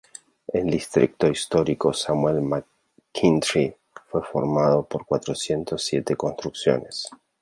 [0.51, 3.77] El Distrito histórico Samuel McIntyre
[4.07, 7.07] está formado por cuatrocientos siete construcciones.